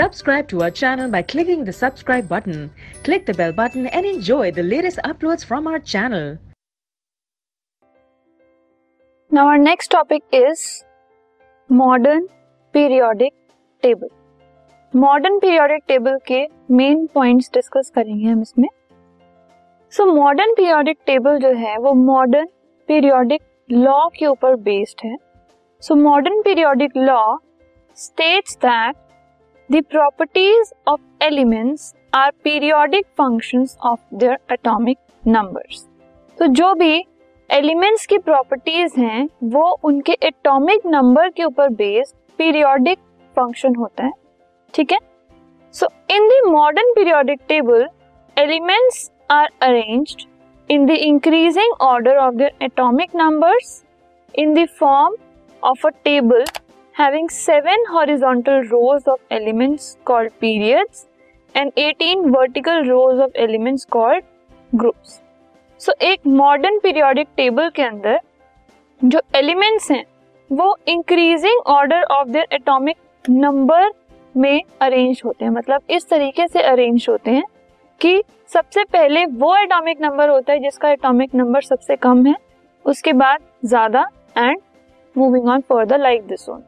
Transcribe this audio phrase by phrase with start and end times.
[0.00, 2.70] Subscribe to our channel by clicking the subscribe button.
[3.04, 6.38] Click the bell button and enjoy the latest uploads from our channel.
[9.30, 10.62] Now our next topic is
[11.70, 12.28] modern
[12.74, 13.34] periodic
[13.82, 14.08] table.
[14.94, 16.38] Modern periodic table के
[16.70, 18.68] main points discuss करेंगे हम इसमें
[19.92, 22.48] सो modern periodic table जो है वो modern
[22.88, 25.16] periodic law के ऊपर based है
[25.82, 27.22] so modern periodic law
[27.98, 28.96] states that
[29.72, 34.98] the properties of elements are periodic functions of their atomic
[35.28, 35.86] numbers
[36.38, 37.04] तो जो भी
[37.50, 42.98] एलिमेंट्स की प्रॉपर्टीज़ हैं, वो उनके एटॉमिक नंबर के ऊपर बेस्ड पीरियोडिक
[43.36, 44.12] फ़ंक्शन होता है।
[44.74, 44.98] ठीक है?
[45.74, 47.88] So in the modern periodic table
[48.36, 50.22] elements are arranged
[50.70, 53.70] in the increasing order of their atomic numbers
[54.34, 55.16] in the form
[55.62, 56.44] of a table
[56.94, 61.06] having seven horizontal rows of elements called periods
[61.54, 64.22] and 18 vertical rows of elements called
[64.72, 65.20] groups.
[65.80, 68.18] So, एक modern periodic table के अंदर
[69.00, 70.04] जो elements हैं,
[70.50, 73.90] वो increasing order of their atomic number
[74.34, 77.44] में arrange होते हैं मतलब इस तरीके से अरेंज होते हैं
[78.00, 78.22] कि
[78.52, 82.34] सबसे पहले वो एटॉमिक नंबर होता है जिसका एटॉमिक नंबर सबसे कम है,
[82.84, 84.04] उसके बाद ज़्यादा
[84.36, 84.60] and
[85.16, 86.62] moving on further like this one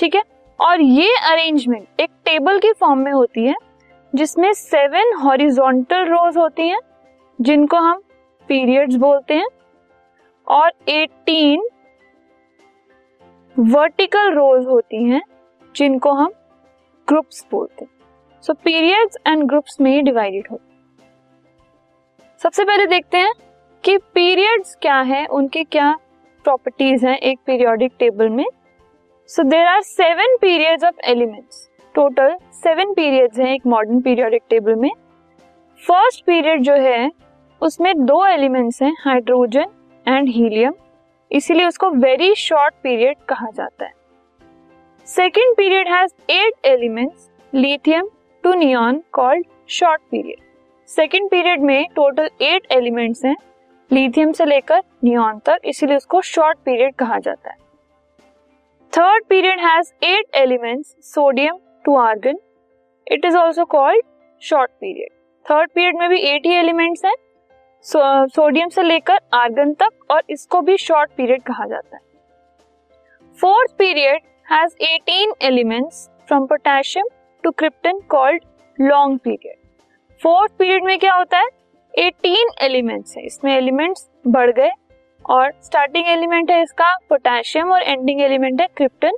[0.00, 0.22] ठीक है?
[0.60, 3.54] और ये अरेंजमेंट एक टेबल की फॉर्म में होती है,
[4.14, 6.80] जिसमें सेवन हॉरिजॉन्टल रोज होती हैं,
[7.40, 8.02] जिनको हम
[8.48, 9.46] पीरियड्स बोलते हैं,
[10.48, 11.68] और एटीन
[13.58, 15.22] वर्टिकल रोज होती हैं,
[15.76, 16.32] जिनको हम
[17.08, 17.92] ग्रुप्स बोलते हैं।
[18.42, 20.70] सो पीरियड्स एंड ग्रुप्स में डिवाइडेड होते हैं।
[22.38, 23.32] सबसे पहले देखते हैं
[23.84, 25.98] कि पीरियड्स क्या है, उनके क्या
[26.44, 28.46] प्रॉपर्टीज़ हैं एक पीरियोडिक टेबल में।
[29.30, 34.74] So there are seven periods of elements total seven periods हैं एक मॉडर्न पीरियोडिक टेबल
[34.74, 34.90] में.
[35.82, 37.10] फ़र्स्ट पीरियड जो है,
[37.62, 39.66] उसमें दो एलिमेंट्स हैं हाइड्रोजन
[40.06, 40.74] एंड हीलियम
[41.30, 43.92] इसीलिए उसको वेरी शॉर्ट पीरियड कहा जाता है.
[45.06, 48.10] Second period has eight elements lithium
[48.44, 50.42] to neon called short period
[50.88, 53.36] second period में टोटल एट एलिमेंट्स हैं
[53.90, 55.58] लिथियम से लेकर नियॉन तक.
[55.64, 57.56] इसीलिए उसको शॉर्ट पीरियड कहा जाता है.
[58.92, 62.38] Third period has eight elements sodium to argon
[63.06, 64.04] it is also called
[64.42, 65.10] short period
[65.46, 67.14] third period में भी एट ही एलिमेंट्स हैं.
[67.84, 72.02] सोडियम से लेकर आर्गन तक और इसको भी शॉर्ट पीरियड कहा जाता है.
[73.38, 77.06] Fourth period has 18 elements from potassium
[77.44, 78.44] to krypton called
[78.78, 79.56] long period
[80.22, 81.48] fourth period में क्या होता है?
[81.94, 83.24] 18 एलिमेंट्स है.
[83.26, 84.70] इसमें एलिमेंट्स बढ़ गए.
[85.30, 89.16] और स्टार्टिंग एलिमेंट है इसका पोटेशियम और एंडिंग एलिमेंट है क्रिप्टन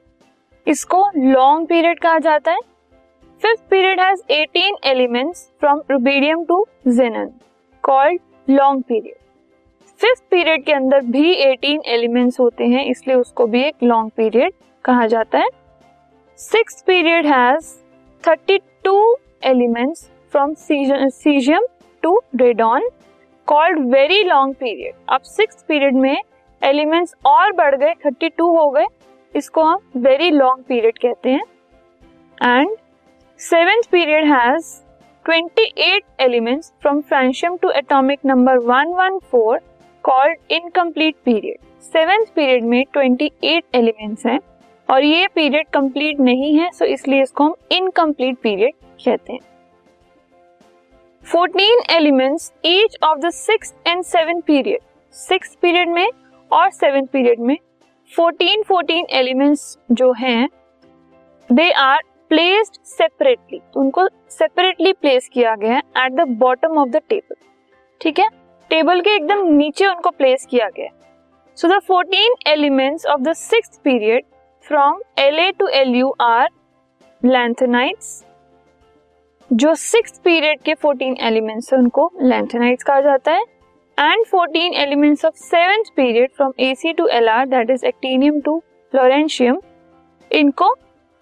[0.66, 2.60] इसको लॉन्ग पीरियड कहा जाता है।
[3.42, 7.30] Fifth period has 18 elements from rubidium to xenon
[7.84, 9.14] called long period
[10.00, 14.52] fifth period के अंदर भी 18 एलिमेंट्स होते हैं, इसलिए उसको भी एक लॉन्ग पीरियड
[14.84, 15.48] कहा जाता है।
[16.38, 17.74] Six period has
[18.24, 21.66] thirty two elements from caesium
[22.02, 22.88] to radon
[23.52, 26.16] called very long period अब सिक्स पीरियड में
[26.62, 28.84] एलिमेंट्स और बढ़ गए थर्टी टू हो गए।
[29.34, 31.42] इसको हम वेरी लॉन्ग पीरियड कहते हैं।
[32.38, 32.70] And
[33.40, 34.72] seventh period has
[35.24, 39.60] 28 elements from francium to atomic number 114
[40.04, 44.40] called incomplete period seventh period में 28 एलिमेंट्स हैं
[44.88, 48.74] और ये पीरियड कंप्लीट नहीं है सो इसलिए इसको हम इनकम्प्लीट पीरियड
[49.04, 49.40] कहते हैं।
[51.24, 54.80] Fourteen elements each of the six and seven period
[55.14, 56.08] six period में
[56.50, 57.56] और सेवन पीरियड में
[58.12, 60.48] फोर्टीन फोर्टीन एलिमेंट्स जो हैं
[61.50, 62.00] दे आर
[62.30, 67.34] प्लेस्ड सेपरेटली उनको सेपरेटली प्लेस किया गया है at the bottom of the table
[68.00, 68.28] ठीक है?
[68.70, 70.88] टेबल के एकदम नीचे उनको प्लेस किया गया
[71.58, 74.24] so the fourteen elements of the six period
[74.66, 76.48] from L A to L U are
[77.22, 78.22] lanthanides
[79.52, 83.42] जो सिक्स पीरियड के फोर्टीन एलिमेंट्स है, उनको लेंथनाइट्स कहा जाता है.
[83.98, 88.40] And fourteen elements of seventh period from A C to L R that is actinium
[88.40, 88.58] to
[88.92, 89.58] lawrencium
[90.30, 90.72] इनको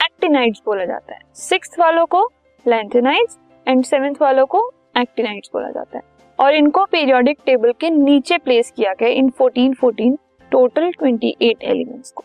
[0.01, 1.21] actinides बोला जाता है.
[1.35, 2.23] सिक्स वालों को
[2.67, 4.63] लेंथनाइट्स एंड सेवेंथ वालों को
[4.99, 6.03] एक्टिनाइट्स बोला जाता है.
[6.39, 10.17] और इनको पीरियोडिक टेबल के नीचे प्लेस किया गया इन fourteen fourteen
[10.53, 12.25] total twenty eight elements को.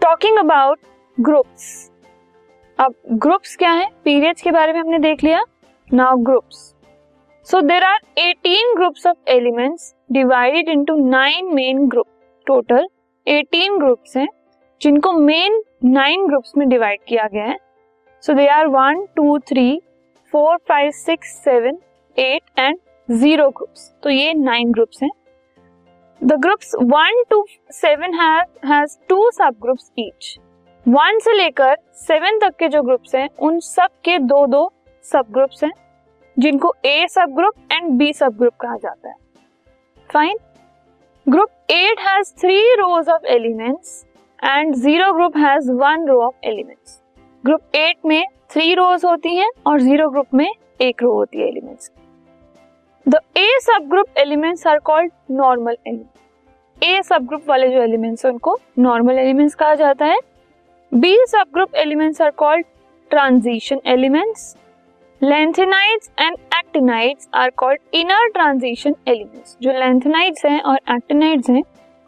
[0.00, 0.78] टॉकिंग अबाउट
[1.18, 1.90] ग्रुप्स
[2.78, 3.88] अब ग्रुप्स क्या है?
[4.04, 5.42] पीरियड्स के बारे में हमने देख लिया।
[5.90, 6.56] Now groups
[7.46, 12.06] so there are 18 groups of elements divided into nine main group
[12.46, 12.86] total
[13.26, 14.28] 18 groups हैं,
[14.80, 17.56] जिनको मेन नाइन ग्रुप्स में डिवाइड किया गया है।
[18.22, 19.80] So they are one two three
[20.32, 21.78] four five six seven
[22.16, 22.78] eight and
[23.08, 25.10] zero groups तो ये nine groups हैं।
[26.20, 28.14] The groups one to seven
[28.64, 29.30] has two
[29.62, 30.36] subgroups each
[30.86, 34.70] one से लेकर सेवन तक के जो ग्रुप्स हैं, उन सब के दो दो
[35.04, 35.70] सब ग्रुप्स हैं,
[36.36, 39.14] जिनको A subgroup and B subgroup कहा जाता है।
[40.10, 40.38] Fine
[41.26, 44.04] group eight has three rows of elements
[44.38, 47.00] and zero group has one row of elements
[47.44, 50.48] group eight में थ्री रोज होती हैं और ज़ीरो ग्रुप में
[50.80, 51.90] एक रो होती है elements
[53.06, 53.48] the A
[53.90, 59.54] subgroup elements are called normal element A subgroup वाले जो एलिमेंट्स हैं, उनको नॉर्मल एलिमेंट्स
[59.54, 60.18] कहा जाता है।
[60.94, 61.16] B
[61.54, 62.64] subgroup elements are called
[63.10, 64.42] transition elements
[65.20, 71.62] lanthanides and actinides are called inner transition elements जो लेंथेनाइड्स हैं और एक्टिनाइड्स हैं,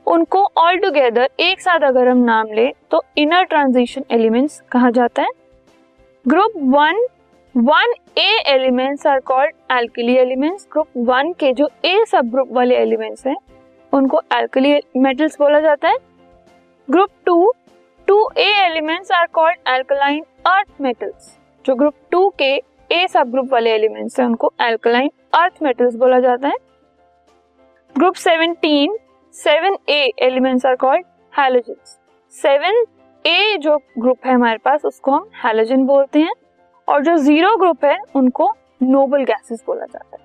[0.07, 5.23] उनको ऑल टुगेदर एक साथ अगर हम नाम ले तो इनर ट्रांजिशन एलिमेंट्स कहा जाता
[5.23, 5.31] है।
[6.27, 7.07] Group one
[7.55, 12.77] one A elements are called alkali elements group one के जो ए सब ग्रुप वाले
[12.77, 13.37] एलिमेंट्स हैं,
[13.93, 15.99] उनको एल्कली मेटल्स बोला जाता है।
[16.89, 17.53] Group two
[18.09, 22.55] two A elements are called alkaline earth metals जो ग्रुप टू के
[22.91, 26.55] ए सब ग्रुप वाले एलिमेंट्स हैं, उनको एल्कलाइन अर्थ मेटल्स बोला जाता है।
[27.95, 28.97] Group seventeen
[29.35, 31.99] seven A elements are called halogens
[32.35, 32.85] seven
[33.25, 36.33] A जो ग्रुप है हमारे पास, उसको हम हैलोजन बोलते हैं।
[36.89, 40.25] और जो ज़ीरो ग्रुप है, उनको नोबल गैसेस बोला जाता है।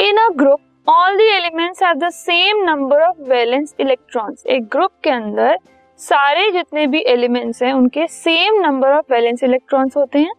[0.00, 4.90] In a group all the elements have the same number of valence electrons एक ग्रुप
[5.04, 5.56] के अंदर
[6.04, 10.32] सारे जितने भी एलिमेंट्स हैं, उनके same number of valence electrons होते हैं।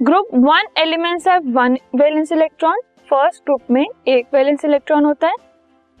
[0.00, 5.34] Group one elements have one valence electron first group में एक वैलेंस इलेक्ट्रॉन होता है।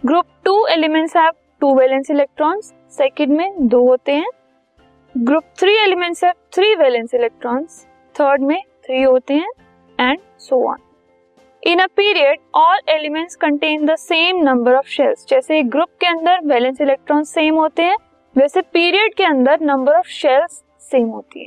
[0.02, 4.30] Group two elements have two valence electrons second में दो होते हैं।
[5.14, 7.84] Group three elements have three valence electrons
[8.14, 9.50] third में थ्री होते हैं
[9.98, 10.78] and so on
[11.62, 16.40] in a period all elements contain the same number of shells जैसे group के अंदर
[16.44, 17.96] वैलेंस इलेक्ट्रॉन सेम होते हैं
[18.36, 21.46] वैसे पीरियड के अंदर नंबर ऑफ़ शेल्स सेम होती है।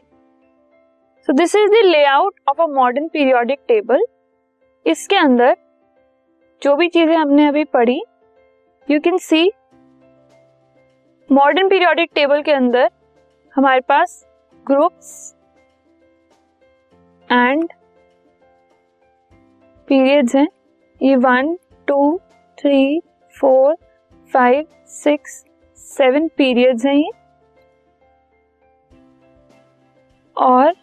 [1.28, 4.06] So this is the layout of a modern periodic table
[4.86, 5.56] इसके अंदर
[6.62, 8.02] जो भी चीज़ें हमने अभी पढ़ी
[8.88, 9.52] you can see
[11.30, 12.90] modern periodic table के अंदर
[13.56, 14.24] हमारे पास
[14.68, 15.12] ग्रुप्स
[17.30, 17.68] एंड
[19.88, 20.48] पीरियड्स हैं।
[21.02, 21.56] ये one
[21.88, 22.18] two
[22.58, 23.00] three
[23.36, 23.76] four
[24.32, 25.44] five six
[25.80, 27.10] seven periods हैं ये।
[30.38, 30.74] और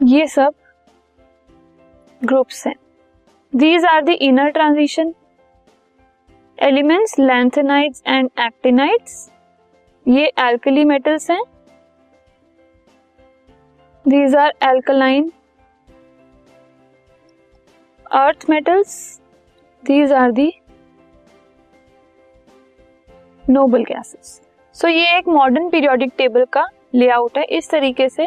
[0.00, 0.54] ये सब
[2.20, 2.74] ग्रुप्स हैं।
[3.52, 5.14] These are the inner transition
[6.58, 9.30] elements lanthanides and actinides
[10.06, 11.42] ये एल्कली मेटल्स हैं।
[14.04, 15.30] These are alkaline
[18.16, 18.96] earth metals
[19.82, 20.50] these are the
[23.50, 24.40] noble gases
[24.76, 28.26] so ये एक मॉडर्न पीरियोडिक टेबल का लेआउट है। इस तरीके से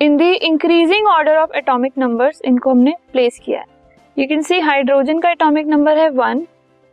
[0.00, 3.66] in the increasing order of atomic numbers इनको हमने प्लेस किया है।
[4.16, 6.46] यू कैन सी हाइड्रोजन का एटॉमिक नंबर है वन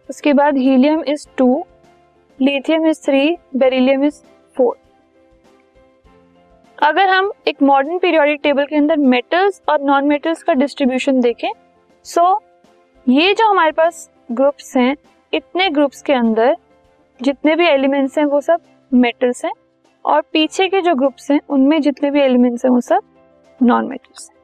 [0.09, 1.65] उसके बाद helium is two
[2.39, 4.21] lithium is three beryllium is
[4.55, 4.77] four
[6.77, 11.49] अगर हम एक मॉडर्न पीरियोडिक टेबल के अंदर मेटल्स और नॉन मेटल्स का डिस्ट्रीब्यूशन देखें
[12.05, 12.41] सो so,
[13.07, 14.95] ये जो हमारे पास ग्रुप्स हैं
[15.33, 16.55] इतने ग्रुप्स के अंदर
[17.23, 18.61] जितने भी एलिमेंट्स हैं वो सब
[18.91, 19.51] मेटल्स हैं
[20.05, 23.01] और पीछे के जो ग्रुप्स हैं, उनमें जितने भी एलिमेंट्स हैं वो सब
[23.61, 24.42] नॉन मेटल्स हैं।